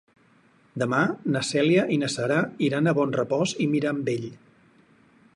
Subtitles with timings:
[0.83, 1.01] Demà
[1.35, 4.25] na Cèlia i na Sara iran a Bonrepòs i Mirambell.